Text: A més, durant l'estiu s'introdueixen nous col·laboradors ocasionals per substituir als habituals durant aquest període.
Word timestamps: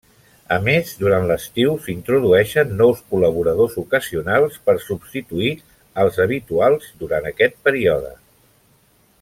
A 0.53 0.55
més, 0.67 0.93
durant 1.01 1.27
l'estiu 1.31 1.75
s'introdueixen 1.87 2.73
nous 2.79 3.03
col·laboradors 3.15 3.77
ocasionals 3.83 4.57
per 4.71 4.75
substituir 4.89 5.53
als 6.05 6.19
habituals 6.27 6.91
durant 7.05 7.33
aquest 7.35 7.59
període. 7.69 8.15